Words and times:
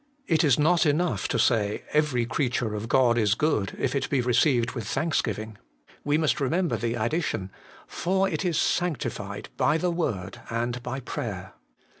It 0.25 0.43
is 0.43 0.57
not 0.57 0.83
enough 0.87 1.27
to 1.27 1.37
say,' 1.37 1.83
Every 1.93 2.25
creature 2.25 2.73
of 2.73 2.89
God 2.89 3.19
is 3.19 3.35
good, 3.35 3.77
if 3.77 3.93
it 3.93 4.09
be 4.09 4.19
received 4.19 4.71
with 4.71 4.87
thanksgiving;' 4.87 5.59
we 6.03 6.17
must 6.17 6.41
remember 6.41 6.75
the 6.75 6.95
addition, 6.95 7.51
'for 7.85 8.27
it 8.27 8.43
is 8.43 8.57
sanctified 8.57 9.49
by 9.57 9.77
the 9.77 9.91
word 9.91 10.41
and 10.49 10.81
by 10.81 11.01
prayer.' 11.01 11.53